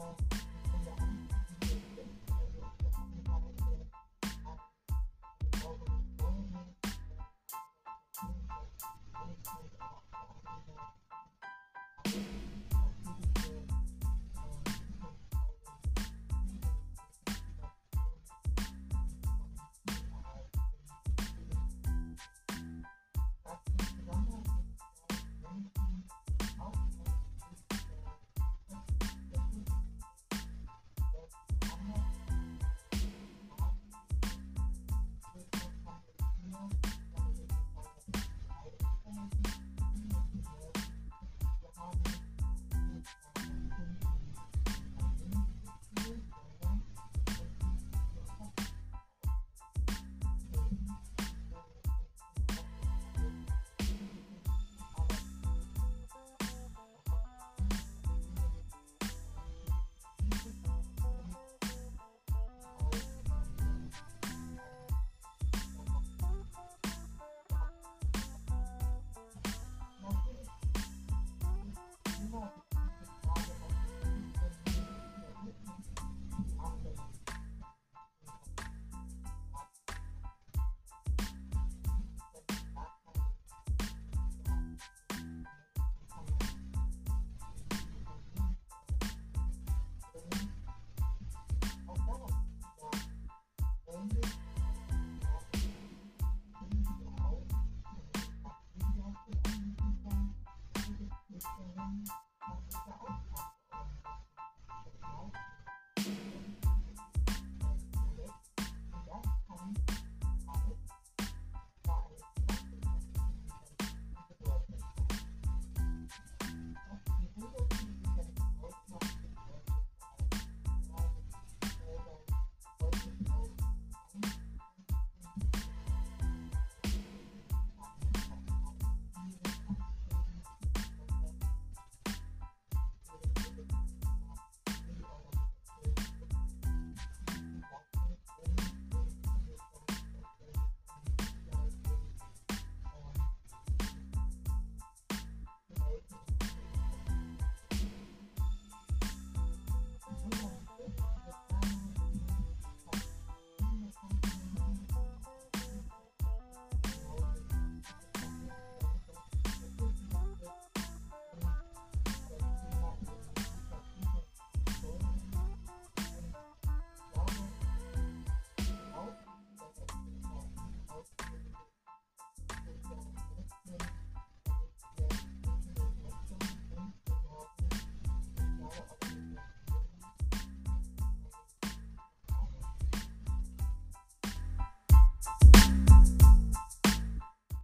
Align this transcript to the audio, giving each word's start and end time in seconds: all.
all. 0.00 0.29